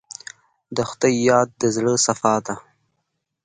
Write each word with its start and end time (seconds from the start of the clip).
د 0.75 0.77
خدای 0.89 1.13
یاد 1.29 1.47
د 1.61 1.63
زړه 1.75 1.93
صفا 2.05 2.35
ده. 2.45 2.55